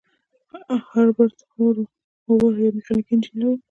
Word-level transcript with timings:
هربرت 0.91 1.37
هوور 2.25 2.53
یو 2.61 2.71
میخانیکي 2.77 3.11
انجینر 3.13 3.45
و. 3.49 3.55